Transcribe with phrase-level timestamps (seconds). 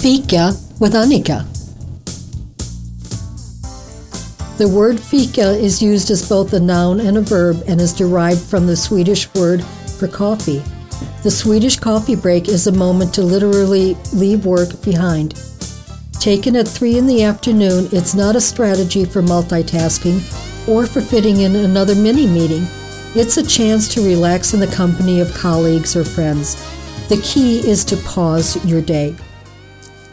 [0.00, 1.44] Fika with Annika.
[4.56, 8.40] The word fika is used as both a noun and a verb and is derived
[8.40, 9.62] from the Swedish word
[9.98, 10.62] for coffee.
[11.22, 15.34] The Swedish coffee break is a moment to literally leave work behind.
[16.18, 21.42] Taken at 3 in the afternoon, it's not a strategy for multitasking or for fitting
[21.42, 22.66] in another mini meeting.
[23.14, 26.54] It's a chance to relax in the company of colleagues or friends.
[27.10, 29.14] The key is to pause your day.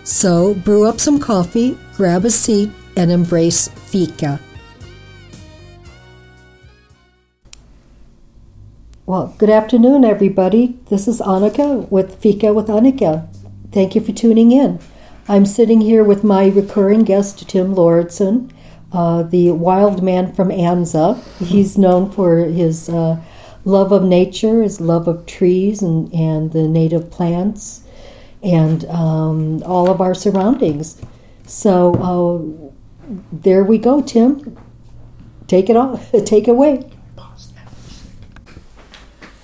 [0.08, 4.40] So, brew up some coffee, grab a seat, and embrace fika.
[9.06, 10.80] Well, good afternoon, everybody.
[10.90, 13.28] This is Annika with Fika with Annika.
[13.74, 14.80] Thank you for tuning in.
[15.28, 18.50] I'm sitting here with my recurring guest, Tim Lauritsen,
[18.94, 21.22] uh, the wild man from Anza.
[21.46, 23.18] He's known for his uh,
[23.66, 27.82] love of nature, his love of trees and, and the native plants,
[28.48, 31.02] and um, all of our surroundings.
[31.46, 34.58] So uh, there we go, Tim.
[35.48, 36.12] Take it off.
[36.26, 36.90] Take it away.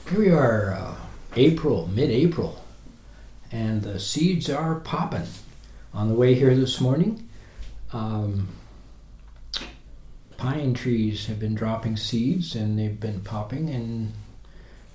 [0.09, 0.95] Here we are, uh,
[1.35, 2.63] April, mid-April,
[3.51, 5.27] and the seeds are popping.
[5.93, 7.27] On the way here this morning,
[7.91, 8.47] um,
[10.37, 14.13] pine trees have been dropping seeds and they've been popping, and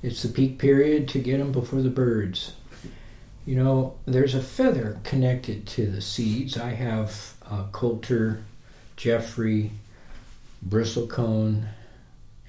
[0.03, 2.53] it's the peak period to get them before the birds.
[3.49, 6.59] You know, there's a feather connected to the seeds.
[6.59, 8.45] I have uh, Coulter,
[8.95, 9.71] Jeffrey,
[10.69, 11.69] bristlecone,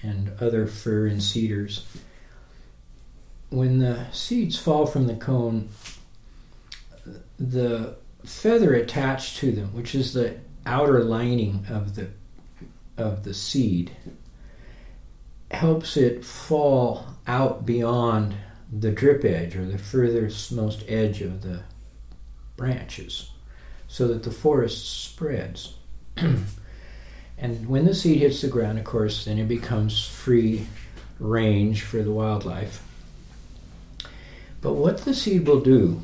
[0.03, 1.85] and other fir and cedars.
[3.49, 5.69] When the seeds fall from the cone,
[7.39, 12.09] the feather attached to them, which is the outer lining of the
[12.97, 13.91] of the seed
[15.49, 18.35] helps it fall out beyond
[18.71, 21.61] the drip edge or the furthest most edge of the
[22.55, 23.31] branches
[23.87, 25.73] so that the forest spreads.
[27.37, 30.67] and when the seed hits the ground, of course, then it becomes free
[31.19, 32.83] range for the wildlife.
[34.61, 36.01] But what the seed will do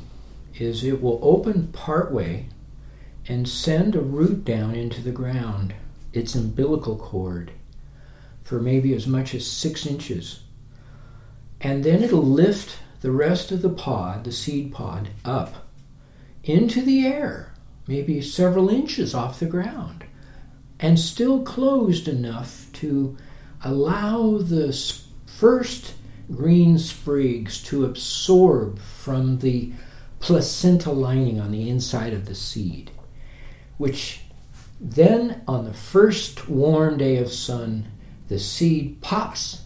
[0.58, 2.46] is it will open partway
[3.28, 5.74] and send a root down into the ground
[6.12, 7.52] its umbilical cord
[8.42, 10.40] for maybe as much as six inches.
[11.60, 15.66] And then it'll lift the rest of the pod, the seed pod, up
[16.44, 17.52] into the air,
[17.86, 20.04] maybe several inches off the ground,
[20.78, 23.16] and still closed enough to
[23.64, 24.72] allow the
[25.26, 25.94] first
[26.34, 29.72] green sprigs to absorb from the
[30.20, 32.90] placenta lining on the inside of the seed,
[33.78, 34.20] which
[34.80, 37.86] then, on the first warm day of sun,
[38.28, 39.62] the seed pops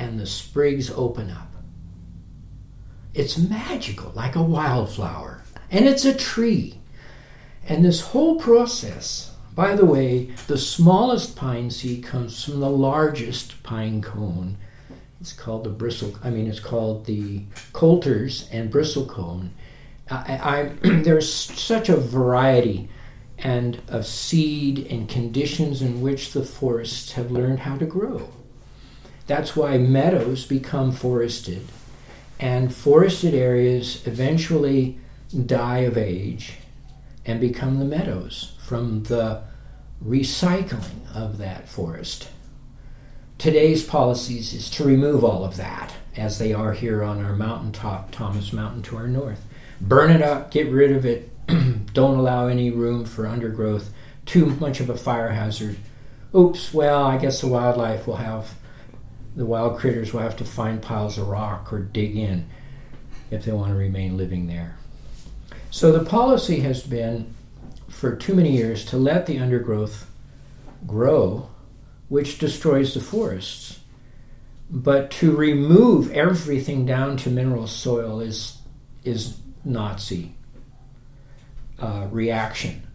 [0.00, 1.52] and the sprigs open up.
[3.12, 6.80] It's magical, like a wildflower, and it's a tree.
[7.68, 13.62] And this whole process, by the way, the smallest pine seed comes from the largest
[13.62, 14.56] pine cone.
[15.20, 16.16] It's called the bristle.
[16.24, 17.42] I mean, it's called the
[17.74, 19.50] coulters and bristlecone.
[20.10, 22.88] I, I, there's such a variety
[23.36, 28.30] and of seed and conditions in which the forests have learned how to grow.
[29.30, 31.62] That's why meadows become forested,
[32.40, 34.98] and forested areas eventually
[35.46, 36.54] die of age
[37.24, 39.44] and become the meadows from the
[40.04, 42.28] recycling of that forest.
[43.38, 48.10] Today's policies is to remove all of that, as they are here on our mountaintop,
[48.10, 49.44] Thomas Mountain to our north.
[49.80, 51.30] Burn it up, get rid of it,
[51.94, 53.92] don't allow any room for undergrowth,
[54.26, 55.76] too much of a fire hazard.
[56.34, 58.54] Oops, well, I guess the wildlife will have,
[59.36, 62.48] the wild critters will have to find piles of rock or dig in
[63.30, 64.76] if they want to remain living there.
[65.70, 67.34] So the policy has been
[67.88, 70.10] for too many years to let the undergrowth
[70.86, 71.48] grow,
[72.08, 73.80] which destroys the forests.
[74.68, 78.58] But to remove everything down to mineral soil is
[79.02, 80.34] is Nazi
[81.78, 82.86] uh, reaction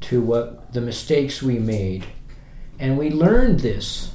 [0.00, 2.04] to what the mistakes we made.
[2.78, 4.14] And we learned this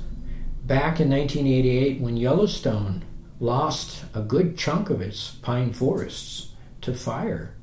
[0.64, 3.04] back in 1988 when Yellowstone
[3.40, 6.52] lost a good chunk of its pine forests
[6.82, 7.54] to fire.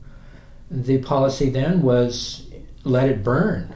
[0.70, 2.46] The policy then was
[2.84, 3.74] let it burn.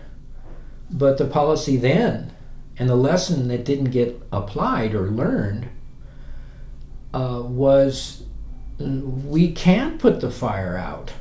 [0.90, 2.32] But the policy then,
[2.78, 5.68] and the lesson that didn't get applied or learned,
[7.12, 8.24] uh, was
[8.78, 11.12] we can't put the fire out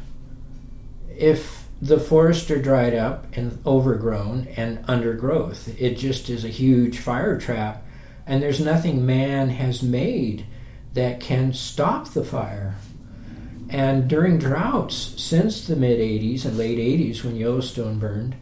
[1.17, 6.99] if the forests are dried up and overgrown and undergrowth, it just is a huge
[6.99, 7.85] fire trap,
[8.25, 10.45] and there's nothing man has made
[10.93, 12.75] that can stop the fire.
[13.69, 18.35] And during droughts since the mid 80s and late 80s when Yellowstone burned,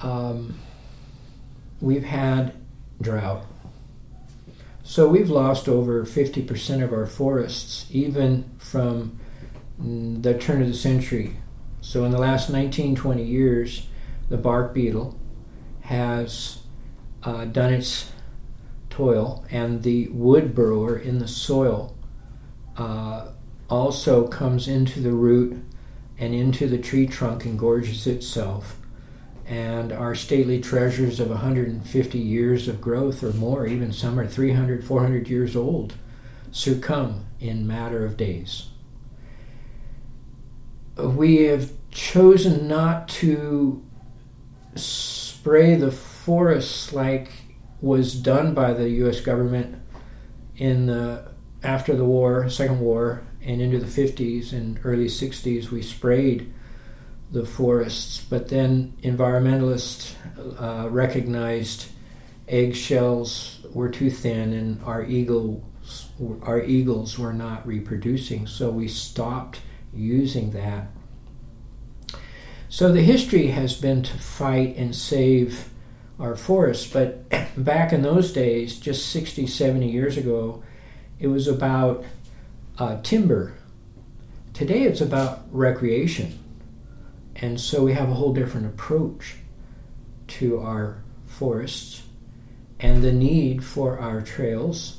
[0.00, 0.58] um,
[1.80, 2.54] we've had
[3.00, 3.44] drought.
[4.82, 9.18] So we've lost over 50% of our forests, even from
[9.78, 11.36] the turn of the century.
[11.80, 13.86] So in the last 19, 20 years,
[14.28, 15.18] the bark beetle
[15.82, 16.63] has
[17.24, 18.10] uh, done its
[18.90, 21.96] toil, and the wood burrower in the soil
[22.76, 23.28] uh,
[23.68, 25.62] also comes into the root
[26.18, 28.76] and into the tree trunk and gorges itself.
[29.46, 34.84] And our stately treasures of 150 years of growth or more, even some are 300,
[34.84, 35.94] 400 years old,
[36.50, 38.68] succumb in matter of days.
[40.96, 43.84] We have chosen not to
[44.76, 45.90] spray the
[46.24, 47.28] forests like
[47.82, 49.20] was done by the U.S.
[49.20, 49.76] government
[50.56, 51.28] in the
[51.62, 55.70] after the war, Second War, and into the 50s and early 60s.
[55.70, 56.52] We sprayed
[57.30, 60.14] the forests, but then environmentalists
[60.58, 61.88] uh, recognized
[62.48, 65.62] eggshells were too thin and our eagles
[66.42, 69.60] our eagles were not reproducing, so we stopped
[69.92, 70.86] using that.
[72.70, 75.68] So the history has been to fight and save
[76.18, 76.90] our forests.
[76.90, 80.62] But back in those days, just 60, 70 years ago,
[81.18, 82.04] it was about
[82.78, 83.54] uh, timber.
[84.52, 86.38] Today it's about recreation.
[87.36, 89.36] And so we have a whole different approach
[90.28, 92.02] to our forests
[92.78, 94.98] and the need for our trails.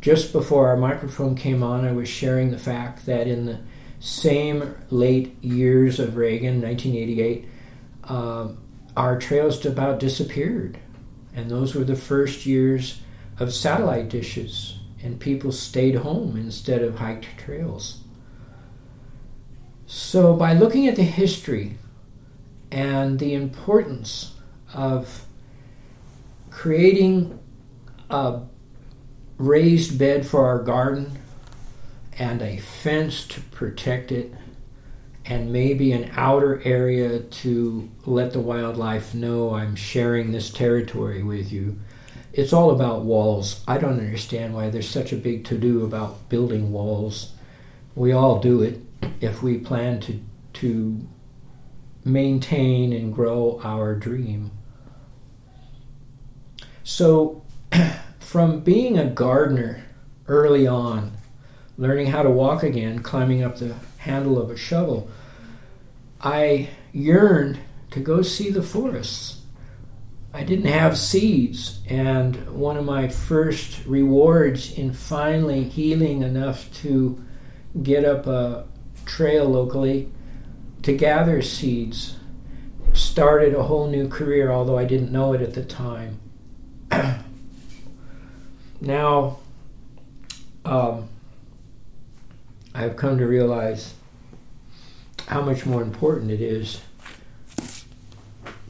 [0.00, 3.60] Just before our microphone came on, I was sharing the fact that in the
[4.00, 7.46] same late years of Reagan, 1988,
[8.04, 8.58] um,
[8.96, 10.78] our trails about disappeared.
[11.34, 13.00] And those were the first years
[13.38, 18.00] of satellite dishes, and people stayed home instead of hiked trails.
[19.86, 21.78] So, by looking at the history
[22.70, 24.34] and the importance
[24.72, 25.24] of
[26.50, 27.38] creating
[28.08, 28.42] a
[29.38, 31.18] raised bed for our garden
[32.18, 34.32] and a fence to protect it
[35.26, 41.52] and maybe an outer area to let the wildlife know I'm sharing this territory with
[41.52, 41.78] you.
[42.32, 43.62] It's all about walls.
[43.66, 47.32] I don't understand why there's such a big to do about building walls.
[47.94, 48.80] We all do it
[49.20, 50.20] if we plan to
[50.52, 51.06] to
[52.04, 54.50] maintain and grow our dream.
[56.82, 57.44] So
[58.20, 59.84] from being a gardener
[60.26, 61.12] early on,
[61.76, 65.08] learning how to walk again, climbing up the handle of a shovel,
[66.20, 67.58] I yearned
[67.90, 69.42] to go see the forests.
[70.32, 77.22] I didn't have seeds, and one of my first rewards in finally healing enough to
[77.82, 78.66] get up a
[79.04, 80.10] trail locally
[80.82, 82.16] to gather seeds
[82.92, 86.18] started a whole new career, although I didn't know it at the time.
[88.80, 89.38] now,
[90.64, 91.08] um,
[92.74, 93.94] I've come to realize
[95.26, 96.80] how much more important it is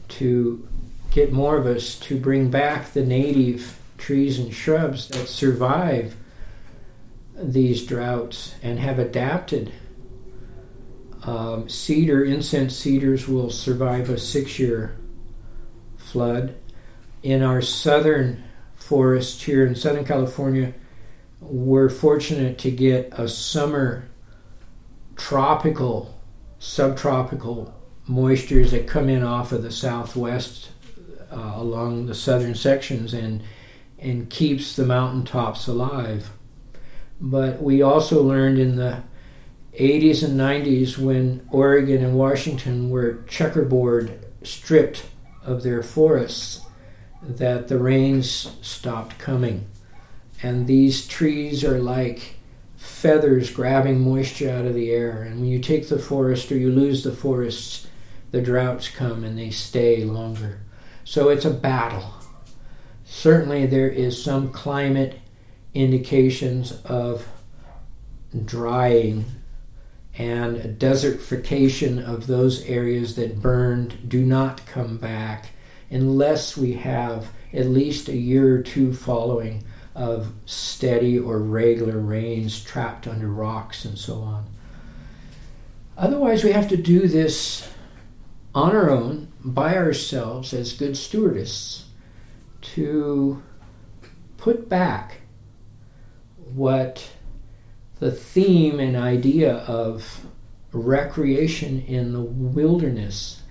[0.08, 0.68] to
[1.10, 6.16] get more of us to bring back the native trees and shrubs that survive
[7.34, 9.72] these droughts and have adapted.
[11.22, 14.96] Um, cedar, incense cedars will survive a six year
[15.96, 16.54] flood.
[17.22, 18.44] In our southern
[18.74, 20.72] forests here in Southern California,
[21.40, 24.08] we're fortunate to get a summer
[25.16, 26.18] tropical,
[26.58, 27.74] subtropical
[28.08, 30.70] moistures that come in off of the southwest
[31.32, 33.42] uh, along the southern sections and
[33.98, 36.30] and keeps the mountaintops alive.
[37.20, 39.02] But we also learned in the
[39.78, 45.04] 80s and 90s when Oregon and Washington were checkerboard stripped
[45.44, 46.62] of their forests
[47.22, 49.66] that the rains stopped coming
[50.42, 52.36] and these trees are like
[52.76, 55.22] feathers grabbing moisture out of the air.
[55.22, 57.86] And when you take the forest or you lose the forests,
[58.30, 60.60] the droughts come and they stay longer.
[61.04, 62.14] So it's a battle.
[63.04, 65.18] Certainly, there is some climate
[65.74, 67.26] indications of
[68.44, 69.24] drying
[70.16, 75.50] and desertification of those areas that burned do not come back
[75.90, 82.62] unless we have at least a year or two following of steady or regular rains
[82.62, 84.46] trapped under rocks and so on.
[85.96, 87.68] Otherwise, we have to do this
[88.54, 91.84] on our own, by ourselves, as good stewardists,
[92.60, 93.42] to
[94.36, 95.20] put back
[96.36, 97.10] what
[97.98, 100.26] the theme and idea of
[100.72, 103.42] recreation in the wilderness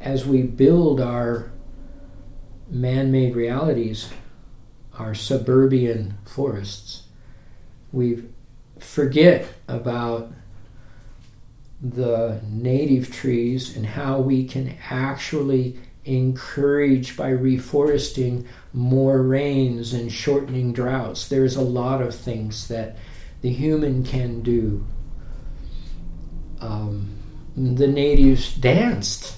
[0.00, 1.50] as we build our
[2.70, 4.10] man made realities,
[4.98, 7.04] our suburban forests.
[7.92, 8.24] We
[8.78, 10.32] forget about
[11.80, 20.72] the native trees and how we can actually encourage by reforesting more rains and shortening
[20.72, 21.28] droughts.
[21.28, 22.96] There's a lot of things that
[23.42, 24.84] the human can do.
[26.60, 27.10] Um,
[27.56, 29.36] the natives danced,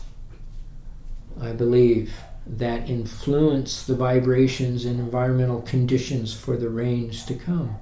[1.40, 2.14] I believe,
[2.47, 7.76] that influence the vibrations and environmental conditions for the rains to come.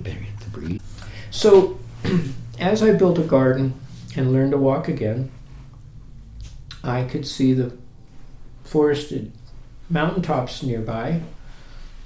[0.00, 0.82] Better get the breathe.
[1.30, 1.78] So,
[2.58, 3.74] as I built a garden
[4.16, 5.30] and learned to walk again,
[6.82, 7.76] I could see the
[8.64, 9.32] forested
[9.88, 11.20] mountaintops nearby.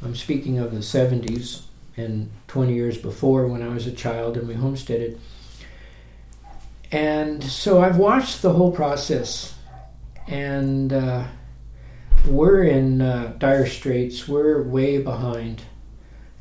[0.03, 1.63] I'm speaking of the 70s
[1.97, 5.19] and 20 years before when I was a child and we homesteaded.
[6.93, 9.55] And so I've watched the whole process,
[10.27, 11.25] and uh,
[12.27, 14.29] we're in uh, dire straits.
[14.29, 15.63] We're way behind.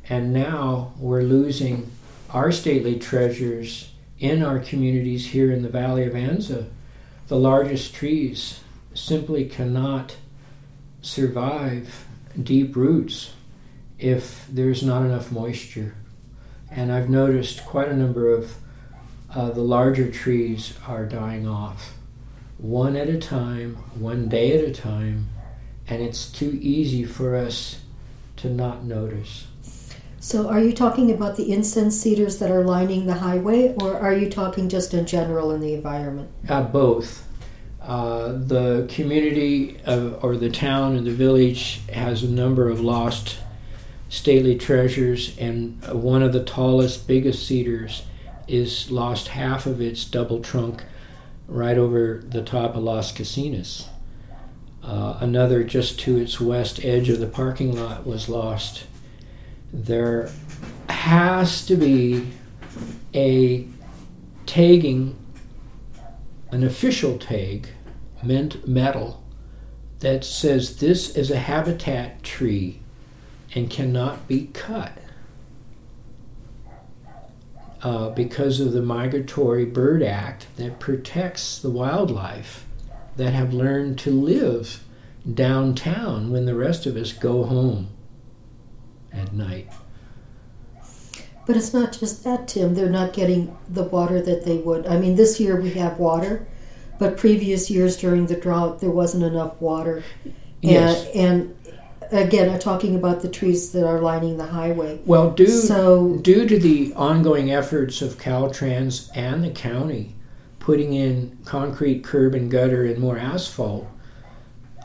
[0.08, 1.90] And now we're losing
[2.30, 6.68] our stately treasures in our communities here in the Valley of Anza.
[7.26, 8.60] The largest trees
[8.94, 10.16] simply cannot
[11.02, 12.06] survive
[12.40, 13.32] deep roots
[13.98, 15.94] if there's not enough moisture.
[16.70, 18.56] And I've noticed quite a number of
[19.36, 21.92] uh, the larger trees are dying off,
[22.56, 25.28] one at a time, one day at a time,
[25.86, 27.80] and it's too easy for us
[28.36, 29.46] to not notice.
[30.20, 34.14] So, are you talking about the incense cedars that are lining the highway, or are
[34.14, 36.30] you talking just in general in the environment?
[36.48, 37.28] Uh, both.
[37.82, 43.36] Uh, the community of, or the town and the village has a number of lost
[44.08, 48.02] stately treasures, and one of the tallest, biggest cedars
[48.48, 50.84] is lost half of its double trunk
[51.48, 53.88] right over the top of Las Casinas.
[54.82, 58.84] Uh, another just to its west edge of the parking lot was lost.
[59.72, 60.30] There
[60.88, 62.28] has to be
[63.14, 63.66] a
[64.46, 65.16] tagging,
[66.50, 67.68] an official tag
[68.22, 69.22] mint metal
[70.00, 72.80] that says this is a habitat tree
[73.54, 74.92] and cannot be cut
[77.86, 82.66] uh, because of the Migratory Bird Act that protects the wildlife
[83.16, 84.82] that have learned to live
[85.32, 87.86] downtown when the rest of us go home
[89.12, 89.68] at night.
[91.46, 92.74] But it's not just that, Tim.
[92.74, 94.88] They're not getting the water that they would.
[94.88, 96.44] I mean, this year we have water,
[96.98, 100.02] but previous years during the drought, there wasn't enough water.
[100.60, 101.06] Yes.
[101.14, 101.56] And, and
[102.10, 105.00] again, I'm talking about the trees that are lining the highway.
[105.04, 110.14] Well, due, So- due to the ongoing efforts of Caltrans and the county
[110.60, 113.86] putting in concrete curb and gutter and more asphalt,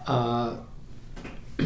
[0.05, 0.55] uh,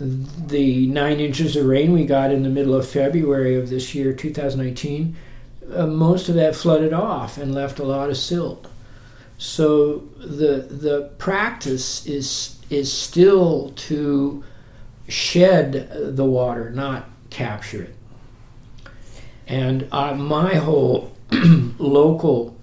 [0.00, 4.12] the nine inches of rain we got in the middle of February of this year,
[4.12, 5.16] 2019,
[5.74, 8.66] uh, most of that flooded off and left a lot of silt.
[9.38, 14.44] So the the practice is is still to
[15.08, 17.96] shed the water, not capture it.
[19.46, 21.12] And uh, my whole
[21.78, 22.56] local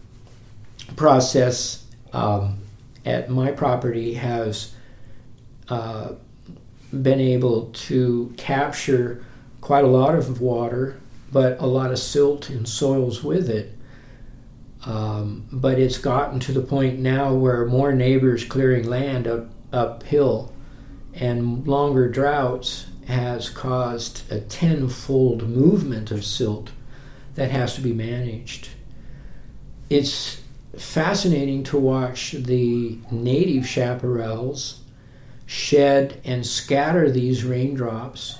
[0.96, 2.60] process um,
[3.05, 4.74] at my property has
[5.69, 6.13] uh,
[7.01, 9.24] been able to capture
[9.62, 11.00] quite a lot of water,
[11.31, 13.75] but a lot of silt and soils with it.
[14.86, 20.53] Um, but it's gotten to the point now where more neighbors clearing land up, uphill
[21.19, 26.71] and longer droughts has caused a tenfold movement of silt
[27.35, 28.69] that has to be managed.
[29.89, 30.41] It's
[30.77, 34.77] fascinating to watch the native chaparrals
[35.45, 38.38] shed and scatter these raindrops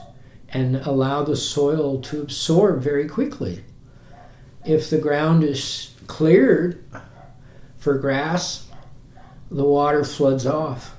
[0.50, 3.64] and allow the soil to absorb very quickly.
[4.66, 6.84] If the ground is cleared
[7.78, 8.68] for grass,
[9.50, 10.96] the water floods off.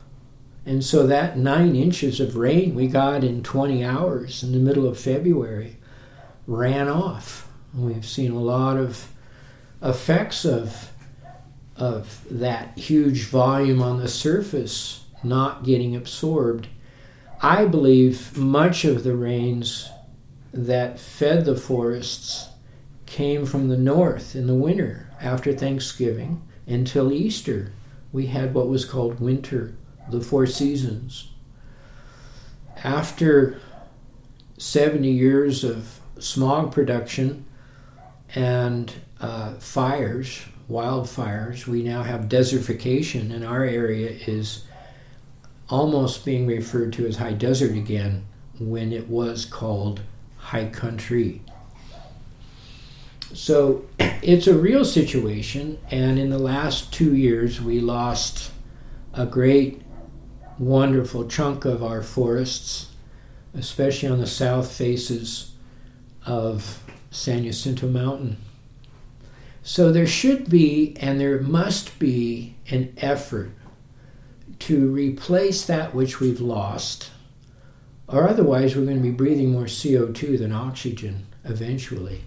[0.66, 4.86] And so that nine inches of rain we got in 20 hours in the middle
[4.86, 5.78] of February
[6.46, 7.48] ran off.
[7.74, 9.10] We've seen a lot of
[9.82, 10.90] effects of,
[11.76, 16.68] of that huge volume on the surface not getting absorbed.
[17.42, 19.88] I believe much of the rains
[20.52, 22.48] that fed the forests
[23.06, 27.72] came from the north in the winter after Thanksgiving until Easter.
[28.12, 29.74] We had what was called winter,
[30.10, 31.28] the four seasons.
[32.82, 33.60] after
[34.58, 37.44] 70 years of smog production
[38.34, 44.64] and uh, fires, wildfires, we now have desertification, and our area is
[45.68, 48.26] almost being referred to as high desert again
[48.58, 50.00] when it was called
[50.36, 51.42] high country.
[53.32, 58.50] So it's a real situation, and in the last two years, we lost
[59.14, 59.82] a great,
[60.60, 62.90] wonderful chunk of our forests,
[63.54, 65.54] especially on the south faces
[66.26, 68.36] of San Jacinto Mountain.
[69.62, 73.52] So there should be and there must be an effort
[74.60, 77.10] to replace that which we've lost,
[78.06, 82.24] or otherwise we're going to be breathing more CO2 than oxygen eventually,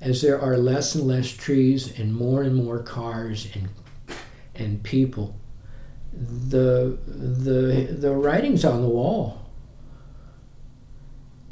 [0.00, 3.68] as there are less and less trees and more and more cars and
[4.56, 5.36] and people.
[6.16, 9.42] The the the writings on the wall.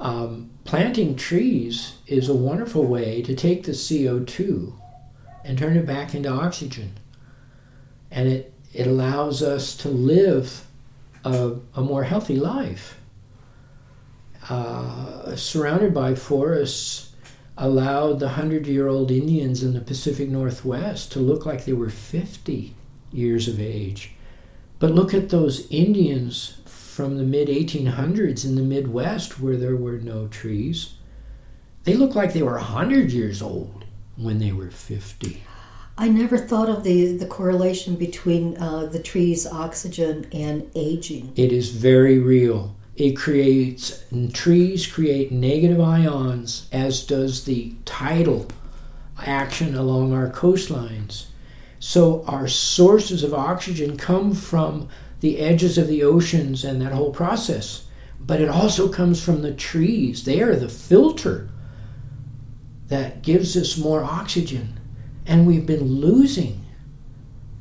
[0.01, 4.75] Um, planting trees is a wonderful way to take the CO2
[5.45, 6.99] and turn it back into oxygen.
[8.11, 10.67] And it, it allows us to live
[11.25, 12.99] a, a more healthy life.
[14.49, 17.13] Uh, surrounded by forests
[17.57, 21.91] allowed the hundred year old Indians in the Pacific Northwest to look like they were
[21.91, 22.75] 50
[23.13, 24.14] years of age.
[24.79, 29.99] But look at those Indians from the mid 1800s in the Midwest where there were
[29.99, 30.95] no trees.
[31.85, 33.85] They look like they were 100 years old
[34.17, 35.43] when they were 50.
[35.97, 41.33] I never thought of the, the correlation between uh, the tree's oxygen and aging.
[41.37, 42.75] It is very real.
[42.97, 48.47] It creates, trees create negative ions, as does the tidal
[49.19, 51.27] action along our coastlines.
[51.87, 54.89] So our sources of oxygen come from
[55.21, 57.85] the edges of the oceans and that whole process.
[58.19, 60.25] But it also comes from the trees.
[60.25, 61.51] They are the filter
[62.89, 64.81] that gives us more oxygen.
[65.27, 66.65] And we've been losing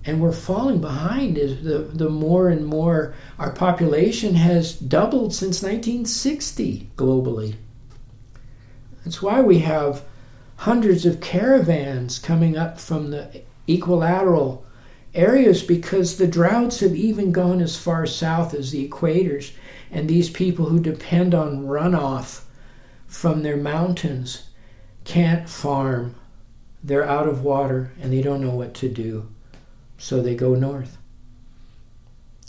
[0.05, 5.61] and we're falling behind as the, the more and more our population has doubled since
[5.61, 7.55] 1960 globally.
[9.03, 10.05] That's why we have
[10.55, 14.65] hundreds of caravans coming up from the equilateral
[15.13, 19.51] areas because the droughts have even gone as far south as the equators.
[19.91, 22.43] And these people who depend on runoff
[23.05, 24.47] from their mountains
[25.03, 26.15] can't farm.
[26.83, 29.29] They're out of water and they don't know what to do.
[29.97, 30.97] So they go north.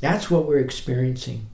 [0.01, 1.47] That's what we're experiencing.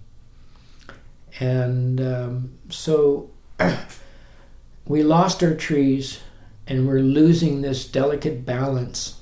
[1.38, 3.30] And um, so
[4.86, 6.20] we lost our trees
[6.66, 9.19] and we're losing this delicate balance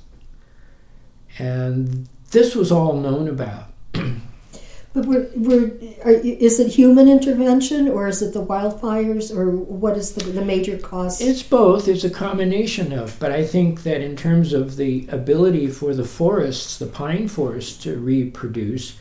[1.38, 3.70] and this was all known about.
[3.92, 5.72] but we're, we're,
[6.04, 10.44] are, is it human intervention or is it the wildfires or what is the, the
[10.44, 11.20] major cause?
[11.20, 11.88] It's both.
[11.88, 13.18] It's a combination of.
[13.18, 17.82] But I think that in terms of the ability for the forests, the pine forests,
[17.84, 18.98] to reproduce,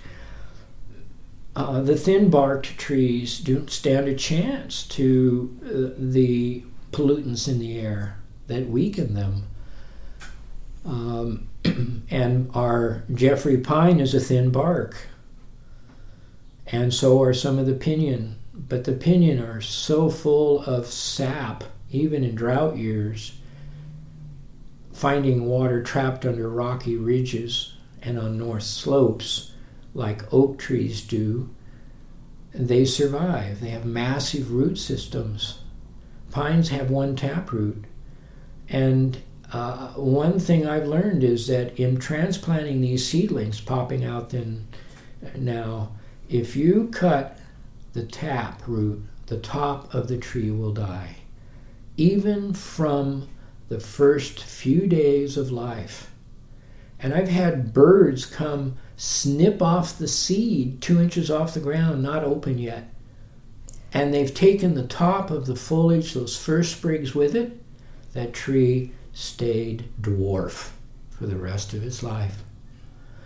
[1.56, 7.80] uh, the thin barked trees don't stand a chance to uh, the pollutants in the
[7.80, 9.44] air that weaken them.
[10.86, 11.50] Um,
[12.10, 14.96] and our Jeffrey pine is a thin bark.
[16.68, 18.38] And so are some of the pinyon.
[18.54, 23.38] But the pinyon are so full of sap, even in drought years,
[24.92, 29.52] finding water trapped under rocky ridges and on north slopes,
[29.94, 31.50] like oak trees do,
[32.54, 33.62] they survive.
[33.62, 35.60] They have massive root systems.
[36.32, 37.86] Pines have one taproot.
[38.68, 39.20] And
[39.54, 44.68] uh, one thing I've learned is that in transplanting these seedlings popping out then
[45.36, 45.92] now,
[46.30, 47.40] if you cut
[47.94, 51.18] the tap root, the top of the tree will die,
[51.96, 53.28] even from
[53.70, 56.12] the first few days of life.
[57.00, 62.24] And I've had birds come snip off the seed two inches off the ground, not
[62.24, 62.94] open yet.
[63.94, 67.62] And they've taken the top of the foliage, those first sprigs with it.
[68.14, 70.70] That tree stayed dwarf
[71.10, 72.44] for the rest of his life.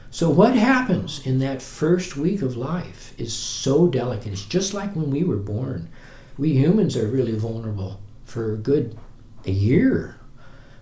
[0.10, 4.32] So, what happens in that first week of life is so delicate.
[4.32, 5.90] It's just like when we were born.
[6.38, 8.98] We humans are really vulnerable for a good
[9.46, 10.16] a year.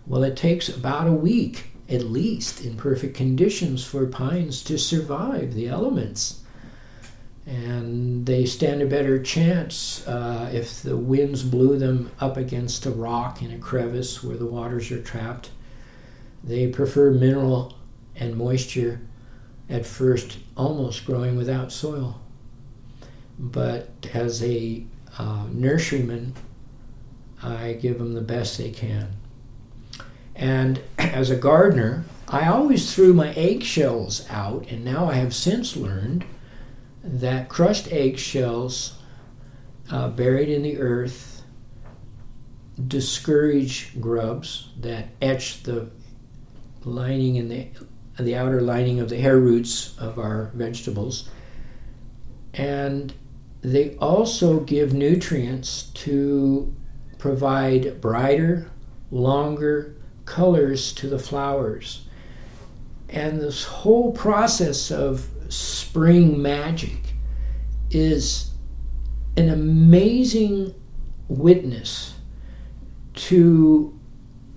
[0.05, 5.55] Well, it takes about a week, at least, in perfect conditions for pines to survive
[5.55, 6.43] the elements.
[7.47, 12.91] And they stand a better chance uh, if the winds blew them up against a
[12.91, 15.49] rock in a crevice where the waters are trapped.
[16.43, 17.75] They prefer mineral
[18.15, 19.01] and moisture
[19.67, 22.21] at first, almost growing without soil.
[23.39, 24.85] but as a
[25.17, 26.33] uh, nurseryman,
[27.41, 29.13] I give them the best they can.
[30.35, 35.75] And as a gardener, I always threw my eggshells out, and now I have since
[35.75, 36.25] learned
[37.11, 38.93] that crushed eggshells
[39.91, 41.41] uh, buried in the earth
[42.87, 45.89] discourage grubs that etch the
[46.85, 47.67] lining in the
[48.17, 51.29] the outer lining of the hair roots of our vegetables.
[52.53, 53.13] And
[53.61, 56.73] they also give nutrients to
[57.17, 58.69] provide brighter
[59.09, 59.95] longer
[60.25, 62.05] colors to the flowers.
[63.07, 67.13] And this whole process of spring magic
[67.89, 68.51] is
[69.35, 70.73] an amazing
[71.27, 72.15] witness
[73.13, 73.99] to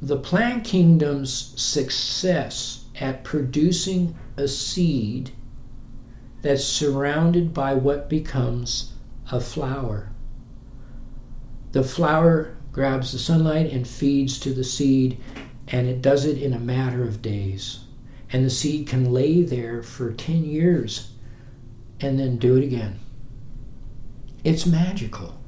[0.01, 5.31] the plant kingdom's success at producing a seed
[6.43, 8.93] that's surrounded by what becomes
[9.31, 10.13] a flower.
[11.73, 15.19] The flower grabs the sunlight and feeds to the seed,
[15.69, 17.85] and it does it in a matter of days
[18.33, 21.13] and the seed can lay there for 10 years
[22.01, 22.99] and then do it again.
[24.43, 25.42] It's magical.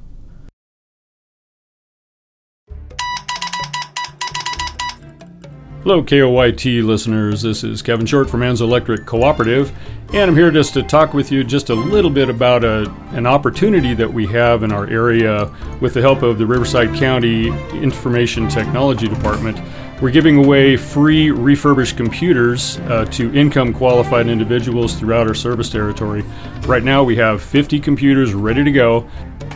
[5.84, 7.42] Hello, KOYT listeners.
[7.42, 9.70] This is Kevin Short from Anza Electric Cooperative,
[10.14, 13.26] and I'm here just to talk with you just a little bit about a, an
[13.26, 17.48] opportunity that we have in our area with the help of the Riverside County
[17.82, 19.60] Information Technology Department.
[20.00, 26.24] We're giving away free refurbished computers uh, to income qualified individuals throughout our service territory.
[26.66, 29.06] Right now, we have 50 computers ready to go.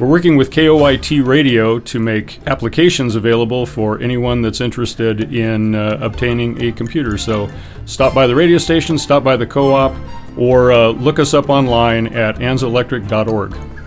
[0.00, 5.98] We're working with KOYT Radio to make applications available for anyone that's interested in uh,
[6.00, 7.18] obtaining a computer.
[7.18, 7.50] So
[7.84, 9.96] stop by the radio station, stop by the co op,
[10.36, 13.77] or uh, look us up online at anzaelectric.org.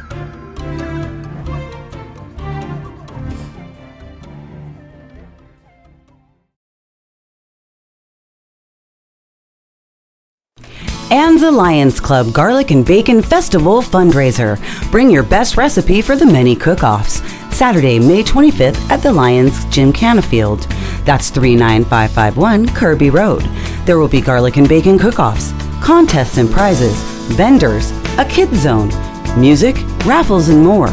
[11.42, 14.60] Anza Lions Club Garlic and Bacon Festival fundraiser.
[14.92, 17.20] Bring your best recipe for the many cook-offs.
[17.52, 20.62] Saturday, May 25th at the Lions Gymkhana Field.
[21.04, 23.42] That's 39551 Kirby Road.
[23.86, 25.52] There will be garlic and bacon cook-offs,
[25.84, 26.94] contests and prizes,
[27.36, 28.90] vendors, a kids zone,
[29.36, 30.90] music, raffles, and more.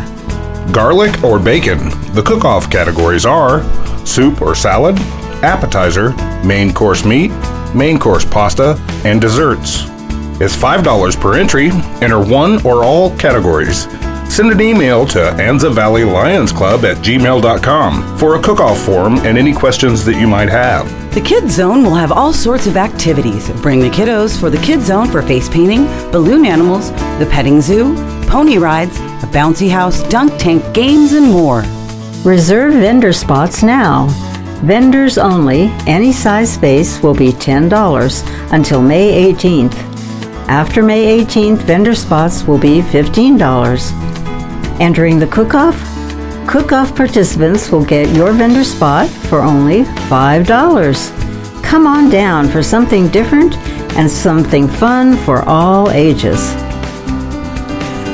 [0.73, 1.91] Garlic or bacon.
[2.15, 3.63] The cook-off categories are
[4.07, 4.99] soup or salad,
[5.45, 7.33] appetizer, main course meat,
[7.75, 9.87] main course pasta, and desserts
[10.41, 11.71] is $5 per entry.
[12.03, 13.87] Enter one or all categories.
[14.29, 19.19] Send an email to Anza Valley Lions Club at gmail.com for a cook off form
[19.19, 20.87] and any questions that you might have.
[21.15, 23.51] The Kids Zone will have all sorts of activities.
[23.63, 27.95] Bring the kiddos for the Kids Zone for face painting, balloon animals, the petting zoo,
[28.29, 31.63] pony rides, a bouncy house, dunk tank, games, and more.
[32.23, 34.07] Reserve vendor spots now.
[34.63, 39.98] Vendors only, any size space will be $10 until May 18th.
[40.49, 44.81] After May 18th, vendor spots will be $15.
[44.81, 45.77] Entering the cook-off?
[46.49, 51.63] Cook-off participants will get your vendor spot for only $5.
[51.63, 53.59] Come on down for something different
[53.99, 56.55] and something fun for all ages.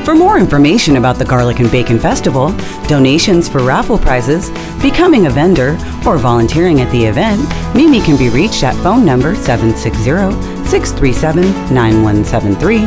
[0.04, 2.50] For more information about the Garlic and Bacon Festival,
[2.88, 4.50] donations for raffle prizes,
[4.82, 7.40] becoming a vendor, or volunteering at the event,
[7.76, 12.78] Mimi can be reached at phone number 760 637 9173.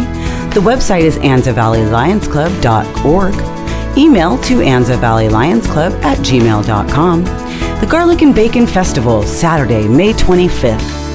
[0.54, 3.98] The website is anzavalleylionsclub.org.
[3.98, 7.24] Email to anzavalleylionsclub at gmail.com.
[7.24, 11.08] The Garlic and Bacon Festival, Saturday, May 25th.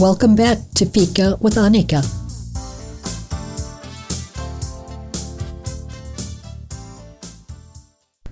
[0.00, 2.06] Welcome back to Fika with Annika.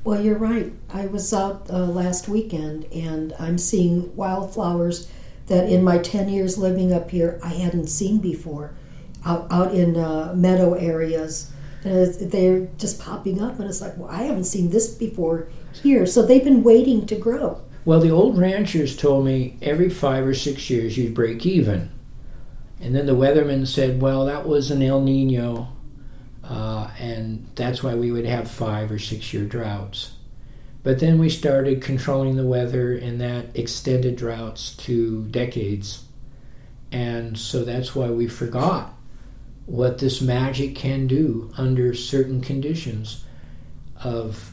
[0.05, 0.73] Well, you're right.
[0.91, 5.11] I was out uh, last weekend and I'm seeing wildflowers
[5.49, 8.75] that in my 10 years living up here I hadn't seen before
[9.25, 11.51] out, out in uh, meadow areas.
[11.83, 16.07] And they're just popping up, and it's like, well, I haven't seen this before here.
[16.07, 17.61] So they've been waiting to grow.
[17.87, 21.89] Well, the old ranchers told me every five or six years you'd break even.
[22.81, 25.69] And then the weatherman said, well, that was an El Nino,
[26.43, 30.15] uh, and that's why we would have five or six year droughts.
[30.83, 36.07] But then we started controlling the weather, and that extended droughts to decades.
[36.91, 38.95] And so that's why we forgot
[39.67, 43.25] what this magic can do under certain conditions
[44.03, 44.53] of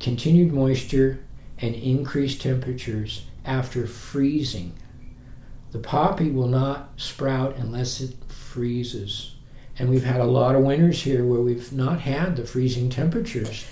[0.00, 1.20] continued moisture
[1.58, 4.72] and increased temperatures after freezing.
[5.72, 9.34] The poppy will not sprout unless it freezes.
[9.78, 13.66] And we've had a lot of winters here where we've not had the freezing temperatures.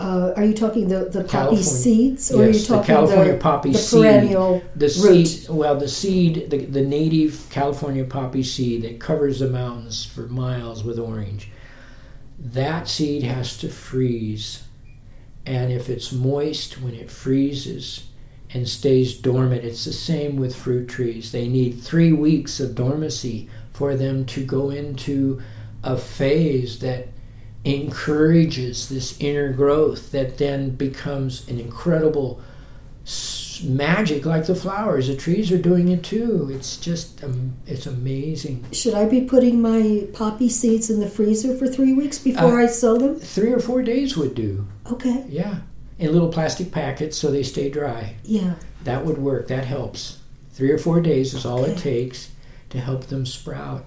[0.00, 2.86] Uh, are you talking the, the poppy California- seeds, or are you yes, the talking
[2.86, 4.02] California the, poppy the seed.
[4.02, 5.24] perennial The root?
[5.26, 10.22] seed, well, the seed, the, the native California poppy seed that covers the mountains for
[10.22, 11.48] miles with orange,
[12.40, 14.63] that seed has to freeze.
[15.46, 18.06] And if it's moist when it freezes
[18.52, 21.32] and stays dormant, it's the same with fruit trees.
[21.32, 25.42] They need three weeks of dormancy for them to go into
[25.82, 27.08] a phase that
[27.64, 32.40] encourages this inner growth that then becomes an incredible
[33.64, 35.08] magic like the flowers.
[35.08, 36.50] The trees are doing it too.
[36.52, 38.64] It's just um, it's amazing.
[38.72, 42.64] Should I be putting my poppy seeds in the freezer for three weeks before Uh,
[42.64, 43.16] I sow them?
[43.16, 44.66] three or four days would do.
[44.90, 45.58] Okay, yeah.
[45.98, 48.14] In little plastic packets so they stay dry.
[48.24, 48.54] Yeah.
[48.84, 49.48] that would work.
[49.48, 50.18] That helps.
[50.52, 52.30] Three or four days is all it takes
[52.70, 53.84] to help them sprout.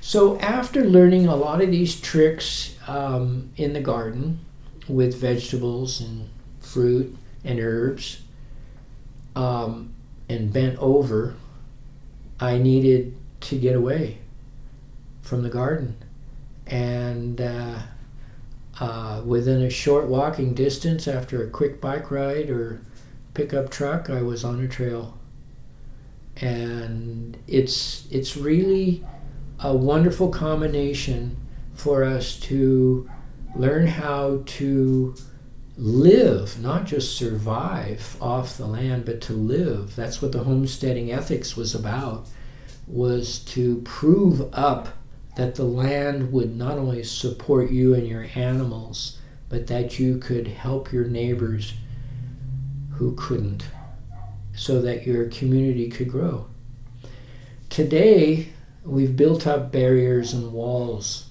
[0.00, 4.40] So after learning a lot of these tricks um, in the garden
[4.88, 6.28] with vegetables and
[6.60, 8.20] fruit and herbs
[9.36, 9.92] um,
[10.28, 11.36] and bent over
[12.40, 14.18] i needed to get away
[15.26, 15.96] from the garden.
[16.66, 17.80] And uh,
[18.80, 22.80] uh, within a short walking distance after a quick bike ride or
[23.34, 25.18] pickup truck i was on a trail.
[26.36, 29.04] And it's it's really
[29.60, 31.36] a wonderful combination
[31.74, 33.08] for us to
[33.54, 35.14] learn how to
[35.76, 41.56] live not just survive off the land but to live that's what the homesteading ethics
[41.56, 42.26] was about
[42.86, 44.88] was to prove up
[45.36, 50.48] that the land would not only support you and your animals but that you could
[50.48, 51.74] help your neighbors
[52.92, 53.64] who couldn't
[54.54, 56.46] so that your community could grow.
[57.68, 58.48] Today,
[58.84, 61.25] we've built up barriers and walls.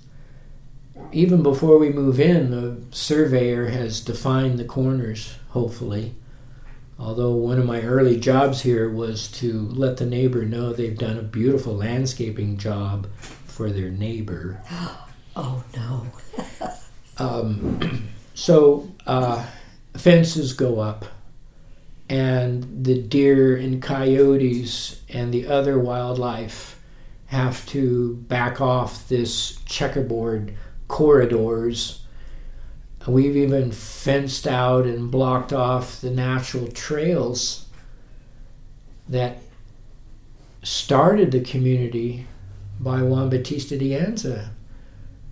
[1.12, 6.16] Even before we move in, the surveyor has defined the corners, hopefully.
[6.98, 11.18] Although one of my early jobs here was to let the neighbor know they've done
[11.18, 14.62] a beautiful landscaping job for their neighbor.
[15.38, 16.08] Oh no.
[17.18, 19.46] Um, so uh,
[19.98, 21.06] fences go up,
[22.10, 26.80] and the deer and coyotes and the other wildlife
[27.28, 30.56] have to back off this checkerboard
[30.88, 32.02] corridors.
[33.08, 37.66] We've even fenced out and blocked off the natural trails
[39.08, 39.38] that
[40.64, 42.26] started the community
[42.80, 44.50] by Juan Bautista de Anza.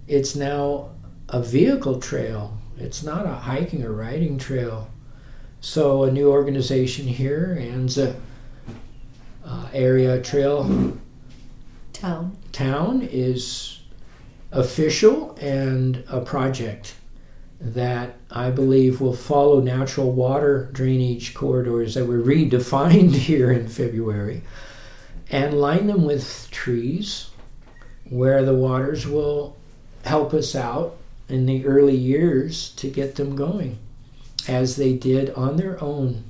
[0.07, 0.91] It's now
[1.29, 2.57] a vehicle trail.
[2.77, 4.89] It's not a hiking or riding trail.
[5.61, 8.15] So a new organization here, ANZA
[9.45, 10.97] uh, Area Trail
[11.93, 12.37] Town.
[12.51, 13.79] Town, is
[14.53, 16.95] official and a project
[17.59, 24.43] that I believe will follow natural water drainage corridors that were redefined here in February
[25.29, 27.29] and line them with trees
[28.09, 29.57] where the waters will
[30.05, 30.97] help us out
[31.29, 33.79] in the early years to get them going
[34.47, 36.23] as they did on their own.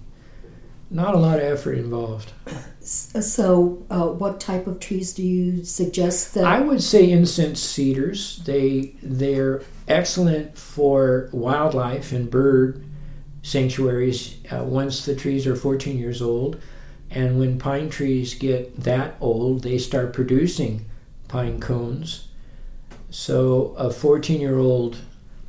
[0.93, 2.31] Not a lot of effort involved.
[2.81, 6.43] So, uh, what type of trees do you suggest that?
[6.43, 8.37] I would say incense cedars.
[8.45, 12.85] They they're excellent for wildlife and bird
[13.41, 16.61] sanctuaries uh, once the trees are 14 years old.
[17.09, 20.85] And when pine trees get that old, they start producing
[21.27, 22.27] pine cones.
[23.09, 24.97] So a 14 year old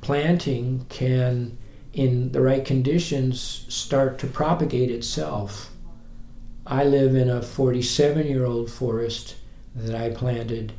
[0.00, 1.58] planting can,
[1.94, 5.70] in the right conditions, start to propagate itself.
[6.66, 9.36] I live in a 47 year old forest
[9.74, 10.72] that I planted,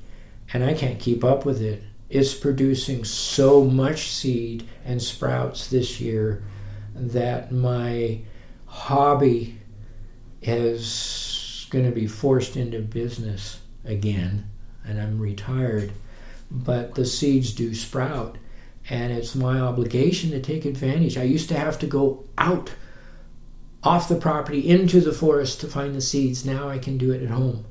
[0.51, 1.83] and I can't keep up with it.
[2.09, 6.43] It's producing so much seed and sprouts this year
[6.93, 8.19] that my
[8.65, 9.59] hobby
[10.41, 14.49] is going to be forced into business again,
[14.85, 15.91] and I'm retired.
[16.51, 18.37] But the seeds do sprout,
[18.89, 21.17] and it's my obligation to take advantage.
[21.17, 22.71] I used to have to go out
[23.83, 26.45] off the property into the forest to find the seeds.
[26.45, 27.65] Now I can do it at home.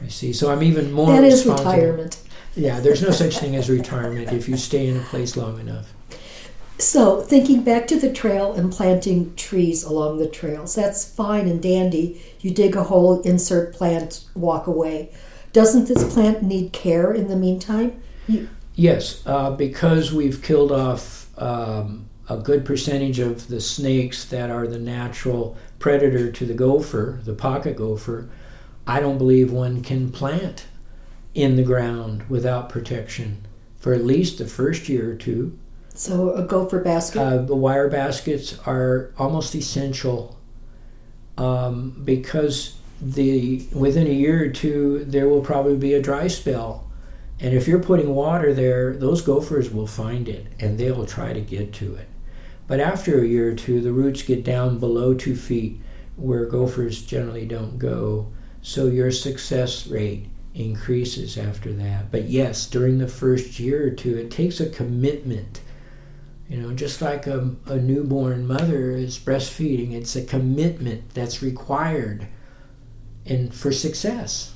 [0.00, 2.20] You see, so I'm even more that is retirement.
[2.56, 5.92] Yeah, there's no such thing as retirement if you stay in a place long enough.
[6.78, 11.62] So, thinking back to the trail and planting trees along the trails, that's fine and
[11.62, 12.20] dandy.
[12.40, 15.12] You dig a hole, insert plant, walk away.
[15.52, 18.02] Doesn't this plant need care in the meantime?
[18.26, 24.50] You, Yes, uh, because we've killed off um, a good percentage of the snakes that
[24.50, 28.28] are the natural predator to the gopher, the pocket gopher.
[28.86, 30.66] I don't believe one can plant
[31.34, 33.46] in the ground without protection
[33.78, 35.58] for at least the first year or two.
[35.94, 37.20] so, a gopher basket?
[37.20, 40.38] Uh, the wire baskets are almost essential
[41.36, 46.88] um, because the within a year or two there will probably be a dry spell,
[47.42, 51.32] and if you're putting water there, those gophers will find it and they will try
[51.32, 52.08] to get to it.
[52.68, 55.80] But after a year or two, the roots get down below two feet,
[56.14, 58.28] where gophers generally don't go.
[58.62, 62.12] So your success rate increases after that.
[62.12, 65.62] But yes, during the first year or two, it takes a commitment.
[66.48, 72.28] You know, just like a, a newborn mother is breastfeeding, it's a commitment that's required
[73.24, 74.54] in, for success.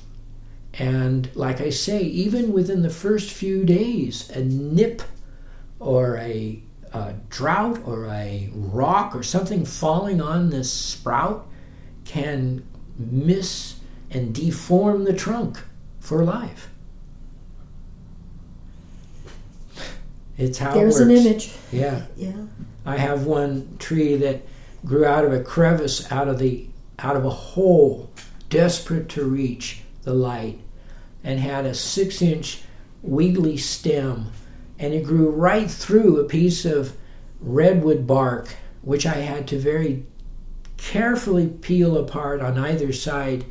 [0.79, 5.01] And like I say, even within the first few days, a nip
[5.79, 6.61] or a,
[6.93, 11.47] a drought or a rock or something falling on this sprout
[12.05, 12.63] can
[12.97, 13.79] miss
[14.11, 15.59] and deform the trunk
[15.99, 16.69] for life.
[20.37, 21.53] It's how There's it an image.
[21.71, 22.05] Yeah.
[22.15, 22.45] Yeah.
[22.85, 24.41] I have one tree that
[24.85, 26.67] grew out of a crevice out of the
[26.99, 28.09] out of a hole,
[28.49, 30.59] desperate to reach the light,
[31.27, 32.61] and had a six inch
[33.01, 34.31] wiggly stem,
[34.79, 36.95] and it grew right through a piece of
[37.41, 40.05] redwood bark, which I had to very
[40.77, 43.43] carefully peel apart on either side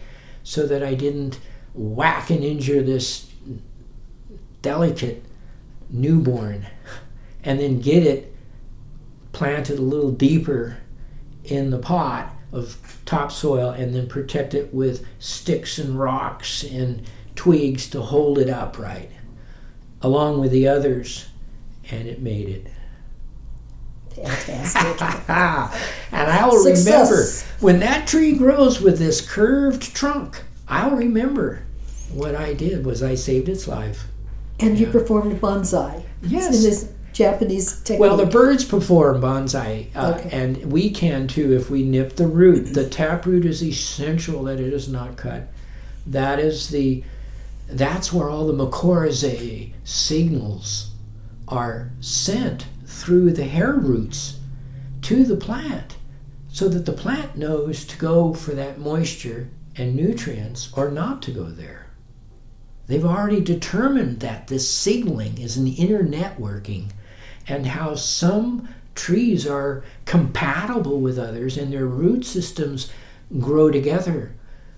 [0.43, 1.39] so that I didn't
[1.75, 3.31] whack and injure this
[4.63, 5.23] delicate
[5.91, 6.67] newborn.
[7.45, 8.35] And then get it
[9.33, 10.79] planted a little deeper
[11.45, 17.89] in the pot of topsoil and then protect it with sticks and rocks and twigs
[17.91, 19.11] to hold it upright
[20.03, 21.27] along with the others
[21.91, 22.67] and it made it
[24.15, 25.03] Fantastic.
[25.29, 27.23] and I will remember
[27.61, 31.63] when that tree grows with this curved trunk I'll remember
[32.13, 34.07] what I did was I saved its life
[34.59, 36.03] and you performed bonsai.
[36.23, 36.47] Yes.
[36.57, 38.01] In this Japanese technique.
[38.01, 40.29] Well, the birds perform bonsai, uh, Okay.
[40.33, 42.75] and we can too if we nip the root.
[42.75, 45.49] The taproot is essential that it is not cut.
[46.07, 47.03] That is the,
[47.67, 50.91] that's where all the mycorrhizae signals
[51.49, 54.39] are sent through the hair roots
[55.03, 55.97] to the plant,
[56.49, 61.31] so that the plant knows to go for that moisture and nutrients or not to
[61.31, 61.87] go there.
[62.87, 66.91] They've already determined that this signaling is an inner networking
[67.49, 72.91] and how some trees are compatible with others and their root systems
[73.39, 74.35] grow together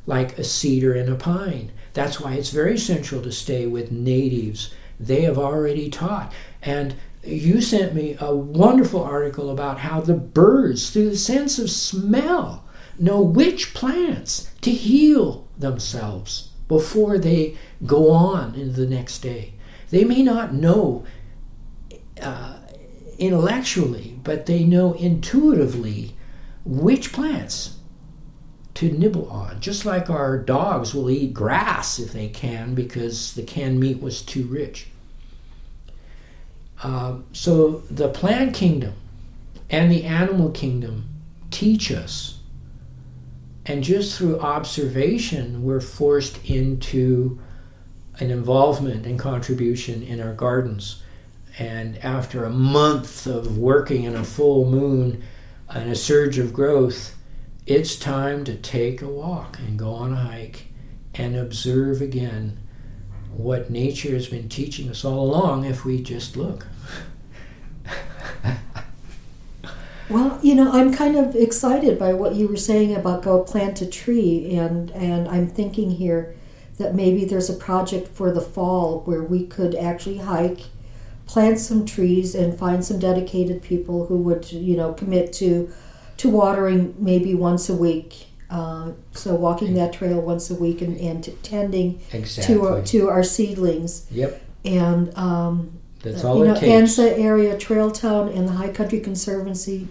[0.07, 1.71] like a cedar and a pine.
[1.99, 4.73] That's why it's very essential to stay with natives.
[5.01, 6.33] They have already taught.
[6.63, 11.69] And you sent me a wonderful article about how the birds, through the sense of
[11.69, 12.65] smell,
[13.01, 19.55] know which plants to heal themselves before they go on into the next day.
[19.91, 21.05] They may not know
[22.23, 22.59] uh,
[23.19, 26.15] intellectually, but they know intuitively
[26.65, 27.78] which plants
[28.79, 29.61] to nibble on.
[29.61, 34.23] Just like our dogs will eat grass if they can because the canned meat was
[34.23, 34.87] too rich.
[36.85, 38.95] Um, so the plant kingdom
[39.69, 41.09] and the animal kingdom
[41.51, 42.39] teach us.
[43.67, 47.41] And just through observation, we're forced into
[48.21, 51.03] an involvement and contribution in our gardens.
[51.59, 55.25] And after a month of working in a full moon
[55.69, 57.18] and a surge of growth,
[57.69, 60.69] it's time to take a walk and go on a hike
[61.15, 62.59] and observe again
[63.31, 66.67] what nature has been teaching us all along if we just look.
[70.11, 73.83] Well, you know, I'm kind of excited by what you were saying about go plant
[73.83, 76.35] a tree, and and I'm thinking here
[76.79, 80.61] that maybe there's a project for the fall where we could actually hike,
[81.27, 85.71] plant some trees, and find some dedicated people who would, you know, commit to
[86.19, 88.27] to watering maybe once a week.
[88.51, 92.55] Uh, so walking that trail once a week and, and tending Exactly.
[92.55, 96.97] to our, to our seedlings Yep, and um, that's uh, all you know, takes.
[96.97, 99.89] Anza area, Trail Town, and the High Country Conservancy.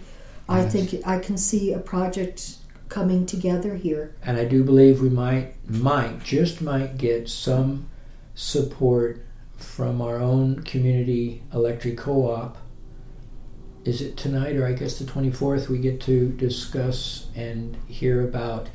[0.48, 2.56] I think I can see a project
[2.88, 4.14] coming together here.
[4.22, 7.86] and I do believe we might, might, just might get some
[8.34, 9.24] support
[9.58, 12.56] from our own community electric co-op
[13.88, 18.68] is it tonight or I guess the 24th, we get to discuss and hear about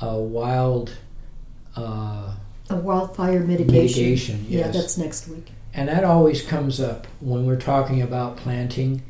[0.00, 0.92] a wild.
[1.74, 2.34] Uh,
[2.70, 3.72] a wildfire mitigation.
[3.72, 5.52] Mitigation, Yeah, that's next week.
[5.72, 9.02] and that always comes up when we're talking about planting.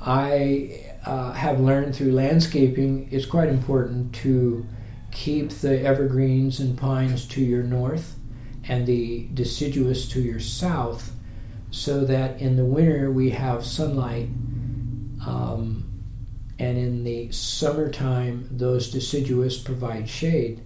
[0.00, 4.66] I uh, have learned through landscaping it's quite important to
[5.12, 8.16] keep the evergreens and pines to your north
[8.68, 11.12] and the deciduous to your south
[11.70, 14.28] so that in the winter we have sunlight
[15.26, 15.84] um,
[16.58, 20.60] and in the summertime those deciduous provide shade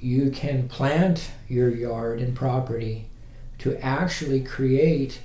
[0.00, 3.06] you can plant your yard and property
[3.58, 5.20] to actually create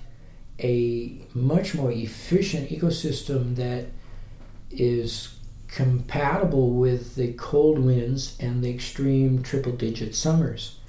[0.60, 3.86] a much more efficient ecosystem that
[4.70, 5.36] is
[5.68, 10.80] compatible with the cold winds and the extreme triple digit summers.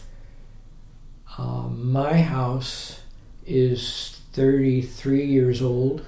[1.39, 3.01] Um, my house
[3.47, 6.05] is 33 years old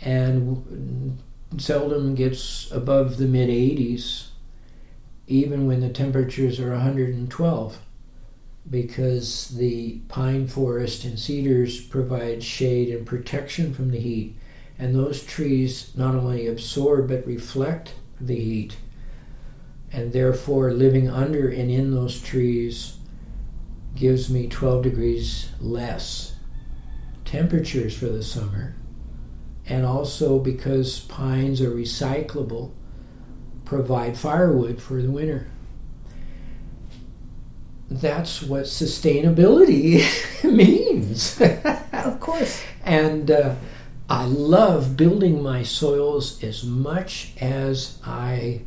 [0.00, 1.18] and
[1.58, 4.28] seldom gets above the mid 80s,
[5.26, 7.78] even when the temperatures are 112
[8.68, 14.36] because the pine forest and cedars provide shade and protection from the heat.
[14.78, 18.76] And those trees not only absorb but reflect the heat.
[19.92, 22.96] And therefore, living under and in those trees
[23.94, 26.31] gives me 12 degrees less
[27.32, 28.74] temperatures for the summer.
[29.66, 32.72] And also, because pines are recyclable,
[33.64, 35.46] provide firewood for the winter
[38.00, 40.02] that's what sustainability
[40.44, 41.40] means.
[41.92, 42.62] Of course.
[42.84, 43.54] and uh,
[44.08, 48.62] I love building my soils as much as I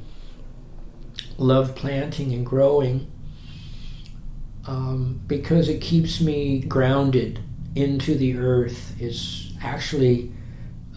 [1.38, 3.12] love planting and growing
[4.68, 7.40] um, because it keeps me grounded
[7.76, 8.96] into the earth.
[9.00, 10.32] It's actually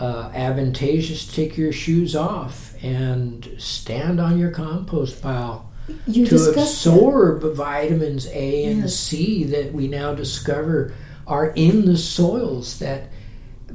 [0.01, 5.71] uh, advantageous to take your shoes off and stand on your compost pile
[6.07, 6.91] You to discussed that.
[6.93, 8.95] absorb vitamins A and Yes.
[8.95, 10.95] C that we now discover
[11.27, 13.11] are in the soils that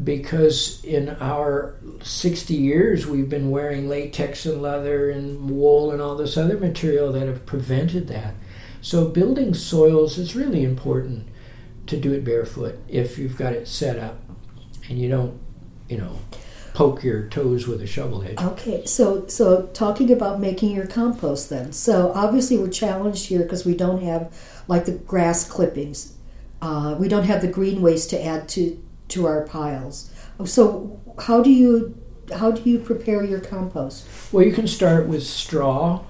[0.03, 6.15] because in our 60 years we've been wearing latex and leather and wool and all
[6.15, 8.33] this other material that have prevented that.
[8.81, 11.27] So building soils is really important
[11.87, 14.19] to do it barefoot if you've got it set up
[14.89, 15.39] and you don't,
[15.89, 16.19] you know,
[16.73, 18.39] poke your toes with a shovel head.
[18.39, 21.71] Okay, so so talking about making your compost then.
[21.71, 24.35] So obviously we're challenged here because we don't have
[24.67, 26.13] like the grass clippings.
[26.61, 30.09] Uh, we don't have the green waste to add to to our piles.
[30.45, 31.95] So how do you
[32.33, 34.07] how do you prepare your compost?
[34.31, 36.01] Well, you can start with straw.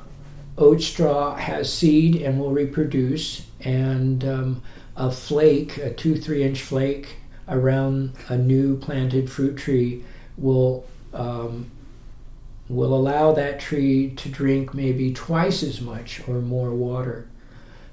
[0.58, 4.64] Oat straw has seed and will reproduce, and um,
[4.96, 7.16] a flake, a two, three inch flake
[7.48, 10.04] around a new planted fruit tree
[10.38, 11.70] will um,
[12.70, 17.28] will allow that tree to drink maybe twice as much or more water.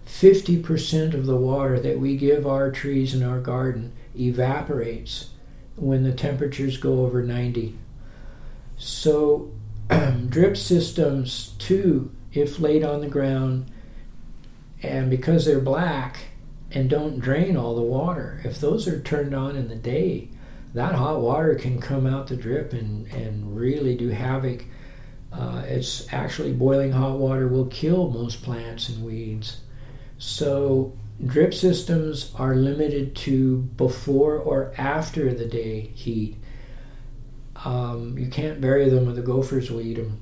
[0.07, 5.31] 50% of the water that we give our trees in our garden evaporates
[5.77, 7.77] when the temperatures go over 90.
[8.77, 9.53] So,
[10.29, 13.71] drip systems, too, if laid on the ground,
[14.83, 16.30] and because they're black
[16.73, 20.29] and don't drain all the water, if those are turned on in the day,
[20.75, 24.65] that hot water can come out the drip and, and really do havoc.
[25.33, 29.61] Uh, it's actually boiling hot water will kill most plants and weeds.
[30.19, 36.37] So, drip systems are limited to before or after the day heat.
[37.65, 40.21] Um, you can't bury them or the gophers will eat them.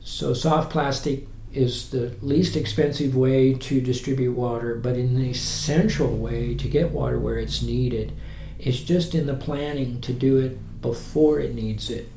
[0.00, 6.16] So, soft plastic is the least expensive way to distribute water, but in the essential
[6.16, 8.12] way to get water where it's needed.
[8.58, 12.10] It's just in the planning to do it before it needs it.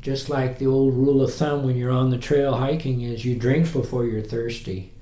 [0.00, 3.36] Just like the old rule of thumb when you're on the trail hiking is you
[3.36, 4.92] drink before you're thirsty.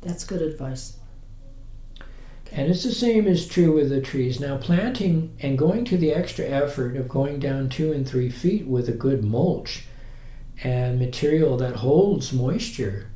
[0.00, 0.96] That's good advice.
[2.52, 4.40] And it's the same is true with the trees.
[4.40, 8.66] Now, planting and going to the extra effort of going down two and three feet
[8.66, 9.84] with a good mulch
[10.62, 13.10] and material that holds moisture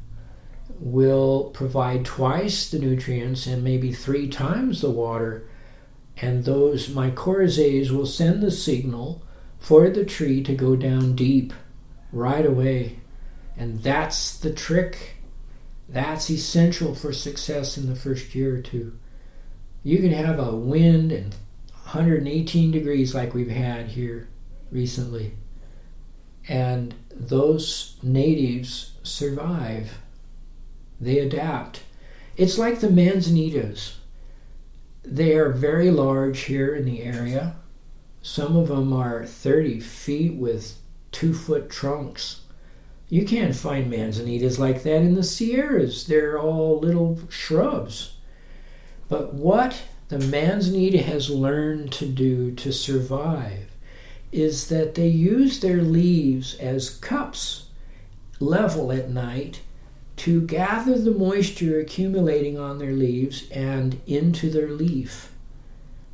[0.78, 5.46] will provide twice the nutrients and maybe three times the water.
[6.16, 9.22] And those mycorrhizae will send the signal
[9.58, 11.52] for the tree to go down deep
[12.12, 13.00] right away.
[13.56, 15.16] And that's the trick.
[15.88, 18.98] That's essential for success in the first year or two
[19.84, 21.34] you can have a wind and
[21.84, 24.28] 118 degrees like we've had here
[24.72, 25.34] recently
[26.48, 29.98] and those natives survive
[31.00, 31.82] they adapt
[32.36, 33.94] it's like the manzanitas
[35.04, 37.56] they are very large here in the area
[38.24, 40.78] Some of them are 30 feet with
[41.12, 42.40] two foot trunks.
[43.10, 46.06] You can't find manzanitas like that in the Sierras.
[46.06, 48.16] They're all little shrubs.
[49.10, 53.73] But what the manzanita has learned to do to survive
[54.34, 57.66] is that they use their leaves as cups
[58.40, 59.60] level at night
[60.16, 65.32] to gather the moisture accumulating on their leaves and into their leaf.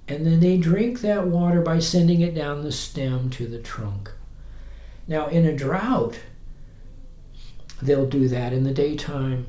[0.07, 4.11] And then they drink that water by sending it down the stem to the trunk.
[5.09, 6.21] Now, in a drought,
[7.81, 9.47] they'll do that in the daytime.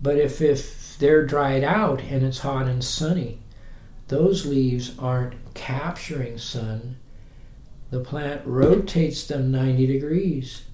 [0.00, 3.41] But if, if they're dried out and it's hot and sunny,
[4.12, 6.96] those leaves aren't capturing sun.
[7.90, 10.64] The plant rotates them 90 degrees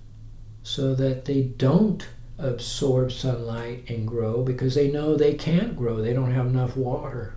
[0.65, 6.03] so that they don't absorb sunlight and grow because they know they can't grow.
[6.03, 7.37] They don't have enough water.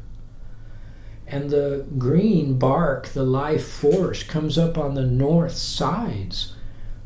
[1.28, 6.56] And the green bark, the life force, comes up on the north sides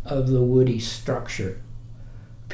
[0.05, 1.61] of the woody structure.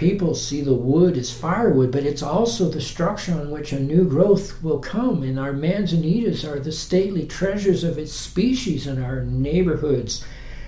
[0.02, 4.04] People see the wood as firewood, but it's also the structure on which a new
[4.04, 5.22] growth will come.
[5.22, 10.26] And our manzanitas are the stately treasures of its species in our neighborhoods,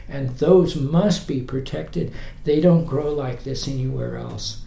[0.07, 2.13] and those must be protected.
[2.43, 4.61] They don't grow like this anywhere else.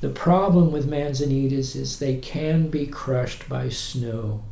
[0.00, 4.44] The problem with manzanitas is they can be crushed by snow.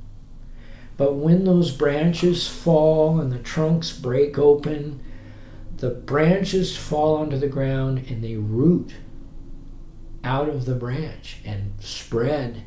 [0.97, 4.99] But when those branches fall and the trunks break open,
[5.77, 8.93] the branches fall onto the ground and they root
[10.27, 12.65] out of the branch and spread.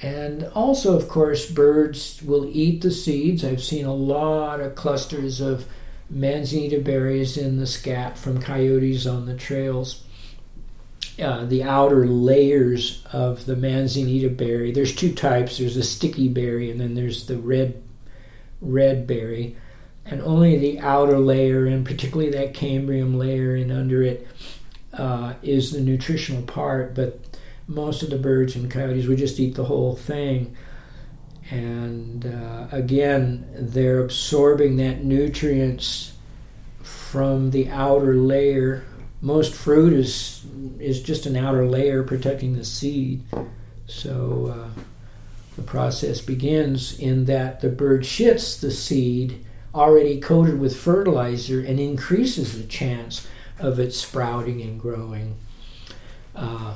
[0.00, 3.44] And also, of course, birds will eat the seeds.
[3.44, 5.66] I've seen a lot of clusters of
[6.08, 10.04] manzanita berries in the scat from coyotes on the trails.
[11.20, 14.70] Uh, the outer layers of the manzanita berry.
[14.70, 15.58] There's two types.
[15.58, 17.82] There's a sticky berry, and then there's the red
[18.60, 19.56] red berry
[20.10, 24.26] and only the outer layer, and particularly that cambrium layer and under it,
[24.92, 26.94] uh, is the nutritional part.
[26.94, 27.20] But
[27.66, 30.56] most of the birds and coyotes would just eat the whole thing.
[31.50, 36.12] And uh, again, they're absorbing that nutrients
[36.82, 38.84] from the outer layer.
[39.20, 40.44] Most fruit is
[40.78, 43.22] is just an outer layer protecting the seed.
[43.86, 44.80] So uh,
[45.56, 51.80] the process begins in that the bird shits the seed already coated with fertilizer and
[51.80, 53.26] increases the chance
[53.58, 55.36] of it sprouting and growing.
[56.34, 56.74] Uh,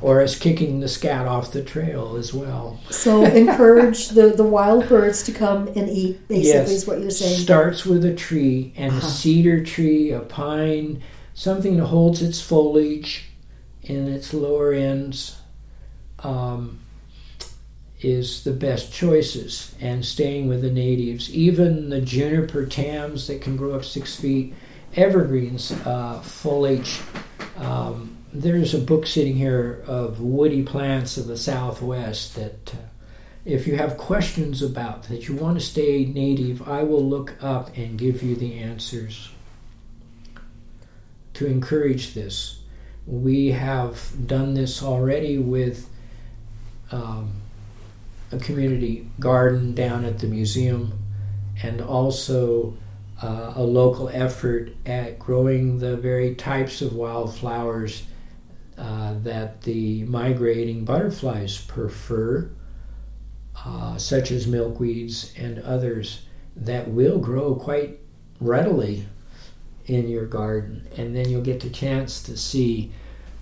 [0.00, 2.78] or as kicking the scat off the trail as well.
[2.90, 6.70] So encourage the, the wild birds to come and eat, basically, yes.
[6.70, 7.40] is what you're saying.
[7.40, 9.06] Starts with a tree, and uh-huh.
[9.06, 11.02] a cedar tree, a pine,
[11.34, 13.30] something that holds its foliage
[13.82, 15.38] in its lower ends.
[16.20, 16.78] Um,
[18.04, 21.32] is the best choices and staying with the natives.
[21.32, 24.52] Even the juniper tams that can grow up six feet,
[24.94, 27.00] evergreens, uh, foliage.
[27.56, 32.78] Um, there's a book sitting here of woody plants of the Southwest that, uh,
[33.44, 37.76] if you have questions about that you want to stay native, I will look up
[37.76, 39.30] and give you the answers.
[41.34, 42.60] To encourage this,
[43.06, 45.88] we have done this already with.
[46.90, 47.42] Um,
[48.32, 50.98] a community garden down at the museum
[51.62, 52.74] and also
[53.22, 58.04] uh, a local effort at growing the very types of wildflowers
[58.76, 62.50] uh, that the migrating butterflies prefer,
[63.64, 68.00] uh, such as milkweeds and others that will grow quite
[68.40, 69.06] readily
[69.86, 70.88] in your garden.
[70.96, 72.92] And then you'll get the chance to see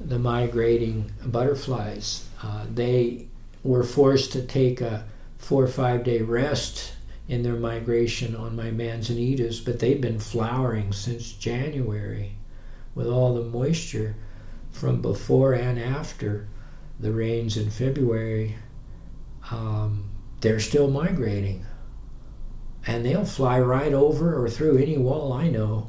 [0.00, 2.26] the migrating butterflies.
[2.42, 3.28] Uh, they
[3.62, 5.04] were forced to take a
[5.38, 6.92] four or five day rest
[7.30, 12.32] in their migration on my manzanitas, but they've been flowering since January
[12.92, 14.16] with all the moisture
[14.72, 16.48] from before and after
[16.98, 18.56] the rains in February.
[19.52, 20.10] Um,
[20.40, 21.64] they're still migrating.
[22.84, 25.88] And they'll fly right over or through any wall I know.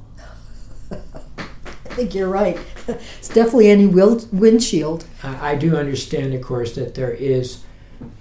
[0.92, 2.60] I think you're right.
[3.18, 5.06] It's definitely any windshield.
[5.24, 7.64] I, I do understand, of course, that there is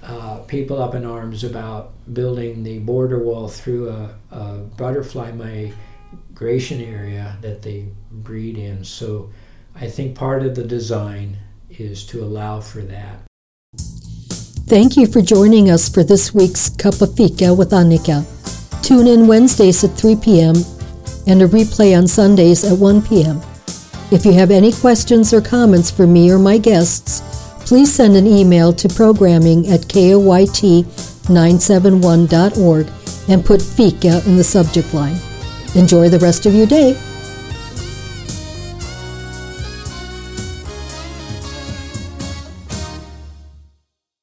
[0.02, 6.80] uh, people up in arms about building the border wall through a, a butterfly migration
[6.80, 8.84] area that they breed in.
[8.84, 9.30] So
[9.74, 11.38] I think part of the design
[11.70, 13.20] is to allow for that.
[14.66, 18.24] Thank you for joining us for this week's Cup of Fika with Annika.
[18.82, 20.54] Tune in Wednesdays at 3 p.m.
[21.26, 23.40] and a replay on Sundays at 1 p.m.
[24.12, 27.20] If you have any questions or comments for me or my guests,
[27.66, 29.88] please send an email to programming at
[31.30, 32.88] koyt971.org
[33.28, 35.16] and put fika in the subject line.
[35.74, 36.98] Enjoy the rest of your day.